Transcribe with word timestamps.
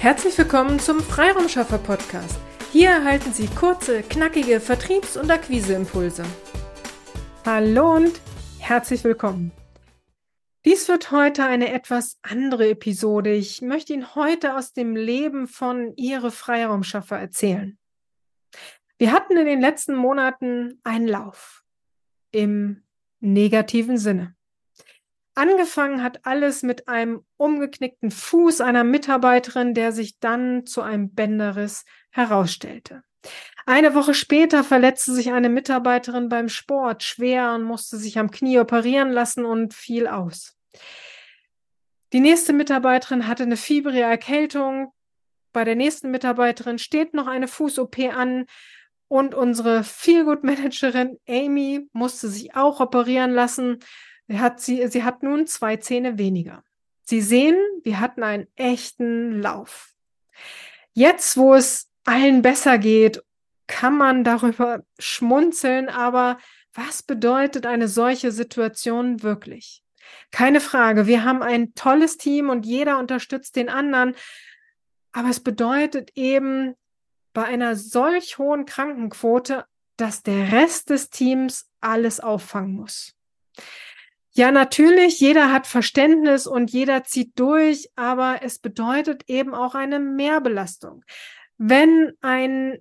Herzlich 0.00 0.38
willkommen 0.38 0.80
zum 0.80 1.00
Freiraumschaffer 1.00 1.76
Podcast. 1.76 2.40
Hier 2.72 2.88
erhalten 2.88 3.34
Sie 3.34 3.46
kurze, 3.48 4.02
knackige 4.02 4.58
Vertriebs- 4.58 5.18
und 5.18 5.30
Akquiseimpulse. 5.30 6.24
Hallo 7.44 7.96
und 7.96 8.18
herzlich 8.58 9.04
willkommen. 9.04 9.52
Dies 10.64 10.88
wird 10.88 11.10
heute 11.10 11.44
eine 11.44 11.70
etwas 11.70 12.18
andere 12.22 12.70
Episode. 12.70 13.34
Ich 13.34 13.60
möchte 13.60 13.92
Ihnen 13.92 14.14
heute 14.14 14.56
aus 14.56 14.72
dem 14.72 14.96
Leben 14.96 15.46
von 15.46 15.92
Ihre 15.96 16.30
Freiraumschaffer 16.30 17.18
erzählen. 17.18 17.78
Wir 18.96 19.12
hatten 19.12 19.36
in 19.36 19.44
den 19.44 19.60
letzten 19.60 19.94
Monaten 19.94 20.80
einen 20.82 21.08
Lauf 21.08 21.62
im 22.30 22.84
negativen 23.20 23.98
Sinne. 23.98 24.34
Angefangen 25.40 26.02
hat 26.02 26.26
alles 26.26 26.62
mit 26.62 26.86
einem 26.86 27.24
umgeknickten 27.38 28.10
Fuß 28.10 28.60
einer 28.60 28.84
Mitarbeiterin, 28.84 29.72
der 29.72 29.90
sich 29.90 30.18
dann 30.18 30.66
zu 30.66 30.82
einem 30.82 31.14
Bänderriss 31.14 31.86
herausstellte. 32.10 33.04
Eine 33.64 33.94
Woche 33.94 34.12
später 34.12 34.64
verletzte 34.64 35.14
sich 35.14 35.32
eine 35.32 35.48
Mitarbeiterin 35.48 36.28
beim 36.28 36.50
Sport 36.50 37.04
schwer 37.04 37.54
und 37.54 37.62
musste 37.62 37.96
sich 37.96 38.18
am 38.18 38.30
Knie 38.30 38.58
operieren 38.58 39.12
lassen 39.12 39.46
und 39.46 39.72
fiel 39.72 40.08
aus. 40.08 40.58
Die 42.12 42.20
nächste 42.20 42.52
Mitarbeiterin 42.52 43.26
hatte 43.26 43.44
eine 43.44 43.56
fiebrige 43.56 44.02
Erkältung. 44.02 44.92
Bei 45.54 45.64
der 45.64 45.74
nächsten 45.74 46.10
Mitarbeiterin 46.10 46.78
steht 46.78 47.14
noch 47.14 47.26
eine 47.26 47.48
Fuß-OP 47.48 47.98
an 48.14 48.44
und 49.08 49.34
unsere 49.34 49.84
Feelgood-Managerin 49.84 51.18
Amy 51.26 51.88
musste 51.94 52.28
sich 52.28 52.54
auch 52.54 52.80
operieren 52.80 53.30
lassen 53.30 53.78
hat 54.38 54.60
sie, 54.60 54.86
sie 54.88 55.02
hat 55.02 55.22
nun 55.22 55.46
zwei 55.46 55.76
Zähne 55.76 56.18
weniger. 56.18 56.62
Sie 57.02 57.20
sehen, 57.20 57.56
wir 57.82 57.98
hatten 57.98 58.22
einen 58.22 58.46
echten 58.54 59.40
Lauf. 59.40 59.92
Jetzt, 60.92 61.36
wo 61.36 61.54
es 61.54 61.90
allen 62.04 62.42
besser 62.42 62.78
geht, 62.78 63.22
kann 63.66 63.96
man 63.96 64.24
darüber 64.24 64.84
schmunzeln, 64.98 65.88
aber 65.88 66.38
was 66.72 67.02
bedeutet 67.02 67.66
eine 67.66 67.88
solche 67.88 68.30
Situation 68.30 69.22
wirklich? 69.22 69.82
Keine 70.30 70.60
Frage, 70.60 71.06
wir 71.06 71.24
haben 71.24 71.42
ein 71.42 71.74
tolles 71.74 72.16
Team 72.16 72.48
und 72.48 72.66
jeder 72.66 72.98
unterstützt 72.98 73.56
den 73.56 73.68
anderen, 73.68 74.14
aber 75.12 75.30
es 75.30 75.40
bedeutet 75.40 76.12
eben 76.14 76.74
bei 77.32 77.44
einer 77.44 77.76
solch 77.76 78.38
hohen 78.38 78.66
Krankenquote, 78.66 79.64
dass 79.96 80.22
der 80.22 80.52
Rest 80.52 80.90
des 80.90 81.10
Teams 81.10 81.70
alles 81.80 82.20
auffangen 82.20 82.74
muss. 82.74 83.14
Ja, 84.32 84.52
natürlich, 84.52 85.18
jeder 85.18 85.52
hat 85.52 85.66
Verständnis 85.66 86.46
und 86.46 86.70
jeder 86.70 87.02
zieht 87.02 87.38
durch, 87.38 87.90
aber 87.96 88.40
es 88.42 88.60
bedeutet 88.60 89.24
eben 89.28 89.54
auch 89.54 89.74
eine 89.74 89.98
Mehrbelastung. 89.98 91.04
Wenn 91.58 92.12
ein 92.20 92.78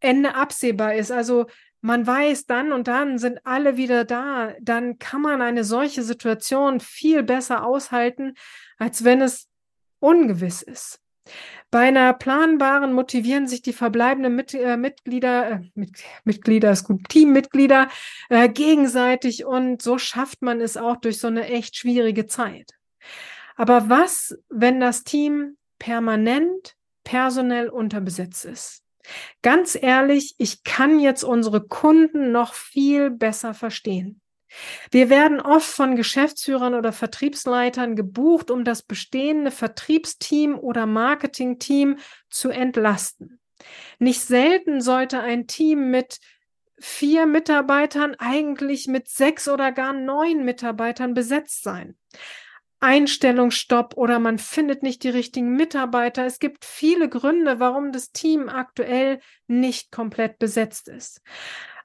Ende 0.00 0.34
absehbar 0.34 0.94
ist, 0.94 1.12
also 1.12 1.46
man 1.82 2.06
weiß, 2.06 2.46
dann 2.46 2.72
und 2.72 2.88
dann 2.88 3.18
sind 3.18 3.40
alle 3.44 3.76
wieder 3.76 4.04
da, 4.04 4.54
dann 4.60 4.98
kann 4.98 5.20
man 5.20 5.42
eine 5.42 5.64
solche 5.64 6.02
Situation 6.02 6.80
viel 6.80 7.22
besser 7.22 7.64
aushalten, 7.64 8.34
als 8.78 9.04
wenn 9.04 9.20
es 9.20 9.48
ungewiss 10.00 10.62
ist. 10.62 11.00
Bei 11.70 11.88
einer 11.88 12.12
planbaren 12.12 12.92
motivieren 12.92 13.48
sich 13.48 13.62
die 13.62 13.72
verbleibenden 13.72 14.34
Mit 14.34 14.54
äh, 14.54 14.76
Mitglieder, 14.76 15.50
äh, 15.50 15.60
mit 15.74 15.90
Mitglieder 16.24 16.70
ist 16.70 16.84
gut, 16.84 17.08
Teammitglieder 17.08 17.88
äh, 18.28 18.48
gegenseitig 18.48 19.44
und 19.44 19.82
so 19.82 19.98
schafft 19.98 20.42
man 20.42 20.60
es 20.60 20.76
auch 20.76 20.96
durch 20.96 21.18
so 21.18 21.26
eine 21.26 21.46
echt 21.48 21.76
schwierige 21.76 22.26
Zeit. 22.26 22.72
Aber 23.56 23.88
was, 23.88 24.38
wenn 24.48 24.80
das 24.80 25.04
Team 25.04 25.56
permanent 25.78 26.76
personell 27.04 27.68
unterbesetzt 27.68 28.44
ist? 28.44 28.82
Ganz 29.42 29.78
ehrlich, 29.80 30.34
ich 30.38 30.64
kann 30.64 30.98
jetzt 30.98 31.22
unsere 31.22 31.66
Kunden 31.66 32.32
noch 32.32 32.54
viel 32.54 33.10
besser 33.10 33.54
verstehen. 33.54 34.20
Wir 34.90 35.10
werden 35.10 35.40
oft 35.40 35.66
von 35.66 35.96
Geschäftsführern 35.96 36.74
oder 36.74 36.92
Vertriebsleitern 36.92 37.96
gebucht, 37.96 38.50
um 38.50 38.64
das 38.64 38.82
bestehende 38.82 39.50
Vertriebsteam 39.50 40.58
oder 40.58 40.86
Marketingteam 40.86 41.98
zu 42.30 42.50
entlasten. 42.50 43.40
Nicht 43.98 44.20
selten 44.20 44.80
sollte 44.80 45.20
ein 45.20 45.46
Team 45.46 45.90
mit 45.90 46.18
vier 46.78 47.26
Mitarbeitern 47.26 48.14
eigentlich 48.18 48.86
mit 48.86 49.08
sechs 49.08 49.48
oder 49.48 49.72
gar 49.72 49.92
neun 49.92 50.44
Mitarbeitern 50.44 51.14
besetzt 51.14 51.62
sein. 51.62 51.96
Einstellungsstopp 52.80 53.96
oder 53.96 54.18
man 54.18 54.38
findet 54.38 54.82
nicht 54.82 55.02
die 55.02 55.08
richtigen 55.08 55.56
Mitarbeiter. 55.56 56.26
Es 56.26 56.38
gibt 56.38 56.64
viele 56.64 57.08
Gründe, 57.08 57.58
warum 57.58 57.90
das 57.90 58.12
Team 58.12 58.50
aktuell 58.50 59.20
nicht 59.46 59.90
komplett 59.90 60.38
besetzt 60.38 60.88
ist. 60.88 61.22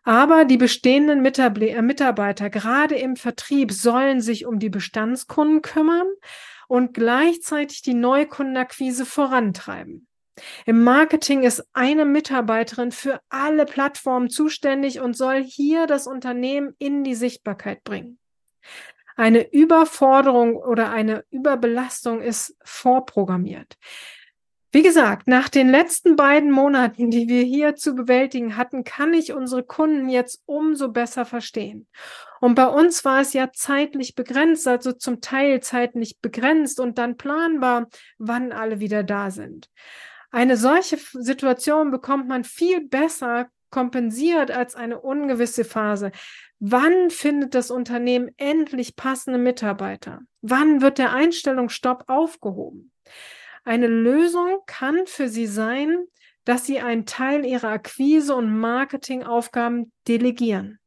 Aber 0.03 0.45
die 0.45 0.57
bestehenden 0.57 1.23
äh, 1.25 1.81
Mitarbeiter, 1.81 2.49
gerade 2.49 2.95
im 2.95 3.15
Vertrieb, 3.15 3.71
sollen 3.71 4.21
sich 4.21 4.45
um 4.45 4.59
die 4.59 4.69
Bestandskunden 4.69 5.61
kümmern 5.61 6.07
und 6.67 6.93
gleichzeitig 6.93 7.81
die 7.81 7.93
Neukundenakquise 7.93 9.05
vorantreiben. 9.05 10.07
Im 10.65 10.83
Marketing 10.83 11.43
ist 11.43 11.63
eine 11.73 12.05
Mitarbeiterin 12.05 12.91
für 12.91 13.19
alle 13.29 13.65
Plattformen 13.65 14.29
zuständig 14.29 14.99
und 14.99 15.15
soll 15.15 15.43
hier 15.43 15.85
das 15.85 16.07
Unternehmen 16.07 16.73
in 16.79 17.03
die 17.03 17.15
Sichtbarkeit 17.15 17.83
bringen. 17.83 18.17
Eine 19.15 19.51
Überforderung 19.51 20.55
oder 20.55 20.89
eine 20.89 21.25
Überbelastung 21.29 22.21
ist 22.21 22.55
vorprogrammiert. 22.63 23.77
Wie 24.73 24.83
gesagt, 24.83 25.27
nach 25.27 25.49
den 25.49 25.69
letzten 25.69 26.15
beiden 26.15 26.49
Monaten, 26.49 27.11
die 27.11 27.27
wir 27.27 27.43
hier 27.43 27.75
zu 27.75 27.93
bewältigen 27.93 28.55
hatten, 28.55 28.85
kann 28.85 29.13
ich 29.13 29.33
unsere 29.33 29.63
Kunden 29.63 30.07
jetzt 30.07 30.41
umso 30.45 30.89
besser 30.93 31.25
verstehen. 31.25 31.87
Und 32.39 32.55
bei 32.55 32.67
uns 32.67 33.03
war 33.03 33.19
es 33.19 33.33
ja 33.33 33.51
zeitlich 33.51 34.15
begrenzt, 34.15 34.65
also 34.69 34.93
zum 34.93 35.19
Teil 35.19 35.61
zeitlich 35.61 36.19
begrenzt 36.21 36.79
und 36.79 36.97
dann 36.97 37.17
planbar, 37.17 37.87
wann 38.17 38.53
alle 38.53 38.79
wieder 38.79 39.03
da 39.03 39.29
sind. 39.29 39.69
Eine 40.31 40.55
solche 40.55 40.97
Situation 40.97 41.91
bekommt 41.91 42.29
man 42.29 42.45
viel 42.45 42.87
besser 42.87 43.49
kompensiert 43.71 44.51
als 44.51 44.75
eine 44.75 45.01
ungewisse 45.01 45.65
Phase. 45.65 46.11
Wann 46.59 47.09
findet 47.09 47.55
das 47.55 47.71
Unternehmen 47.71 48.29
endlich 48.37 48.95
passende 48.95 49.39
Mitarbeiter? 49.39 50.21
Wann 50.41 50.81
wird 50.81 50.97
der 50.97 51.11
Einstellungsstopp 51.11 52.05
aufgehoben? 52.07 52.91
Eine 53.63 53.87
Lösung 53.87 54.59
kann 54.65 55.05
für 55.05 55.29
Sie 55.29 55.45
sein, 55.45 56.05
dass 56.45 56.65
Sie 56.65 56.79
einen 56.79 57.05
Teil 57.05 57.45
Ihrer 57.45 57.69
Akquise- 57.69 58.35
und 58.35 58.57
Marketingaufgaben 58.57 59.91
delegieren. 60.07 60.79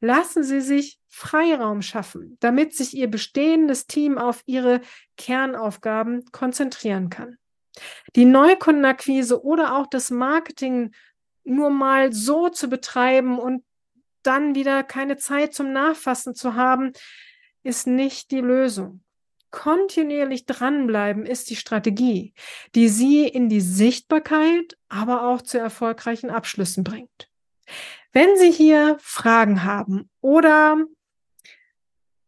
Lassen 0.00 0.42
Sie 0.42 0.60
sich 0.60 0.98
Freiraum 1.08 1.82
schaffen, 1.82 2.36
damit 2.40 2.74
sich 2.74 2.94
Ihr 2.94 3.10
bestehendes 3.10 3.86
Team 3.86 4.16
auf 4.16 4.42
Ihre 4.46 4.80
Kernaufgaben 5.16 6.24
konzentrieren 6.32 7.10
kann. 7.10 7.36
Die 8.14 8.24
Neukundenakquise 8.24 9.42
oder 9.44 9.76
auch 9.76 9.86
das 9.86 10.10
Marketing 10.10 10.92
nur 11.44 11.70
mal 11.70 12.12
so 12.12 12.48
zu 12.48 12.68
betreiben 12.68 13.38
und 13.38 13.64
dann 14.22 14.54
wieder 14.54 14.82
keine 14.82 15.18
Zeit 15.18 15.54
zum 15.54 15.72
Nachfassen 15.72 16.34
zu 16.34 16.54
haben, 16.54 16.92
ist 17.62 17.86
nicht 17.86 18.30
die 18.30 18.40
Lösung 18.40 19.02
kontinuierlich 19.50 20.46
dranbleiben 20.46 21.26
ist 21.26 21.50
die 21.50 21.56
Strategie, 21.56 22.34
die 22.74 22.88
Sie 22.88 23.26
in 23.26 23.48
die 23.48 23.60
Sichtbarkeit, 23.60 24.76
aber 24.88 25.28
auch 25.28 25.42
zu 25.42 25.58
erfolgreichen 25.58 26.30
Abschlüssen 26.30 26.84
bringt. 26.84 27.30
Wenn 28.12 28.36
Sie 28.36 28.50
hier 28.50 28.96
Fragen 29.00 29.64
haben 29.64 30.08
oder 30.20 30.78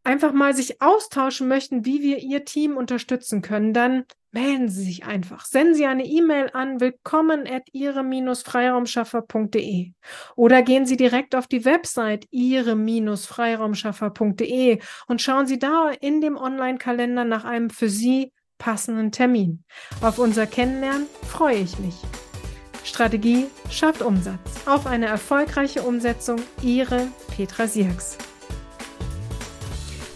einfach 0.03 0.33
mal 0.33 0.55
sich 0.55 0.81
austauschen 0.81 1.47
möchten, 1.47 1.85
wie 1.85 2.01
wir 2.01 2.19
Ihr 2.19 2.45
Team 2.45 2.77
unterstützen 2.77 3.41
können, 3.41 3.73
dann 3.73 4.05
melden 4.31 4.69
Sie 4.69 4.83
sich 4.83 5.05
einfach. 5.05 5.45
Senden 5.45 5.75
Sie 5.75 5.85
eine 5.85 6.05
E-Mail 6.05 6.49
an 6.53 6.79
willkommen 6.79 7.45
at 7.47 7.63
ihre-freiraumschaffer.de 7.71 9.91
oder 10.35 10.61
gehen 10.61 10.85
Sie 10.85 10.97
direkt 10.97 11.33
auf 11.35 11.47
die 11.47 11.65
Website 11.65 12.27
ihre-freiraumschaffer.de 12.31 14.79
und 15.07 15.21
schauen 15.21 15.47
Sie 15.47 15.59
da 15.59 15.91
in 15.99 16.21
dem 16.21 16.37
Online-Kalender 16.37 17.25
nach 17.25 17.43
einem 17.45 17.69
für 17.69 17.89
Sie 17.89 18.31
passenden 18.57 19.11
Termin. 19.11 19.65
Auf 20.01 20.17
unser 20.19 20.45
Kennenlernen 20.45 21.07
freue 21.27 21.57
ich 21.57 21.77
mich. 21.79 21.95
Strategie 22.83 23.47
schafft 23.69 24.01
Umsatz. 24.01 24.39
Auf 24.65 24.85
eine 24.85 25.07
erfolgreiche 25.07 25.83
Umsetzung. 25.83 26.41
Ihre 26.61 27.07
Petra 27.35 27.67
Sierks. 27.67 28.17